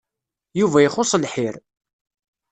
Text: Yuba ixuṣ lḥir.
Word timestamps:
Yuba 0.59 0.79
ixuṣ 0.87 1.11
lḥir. 1.23 1.55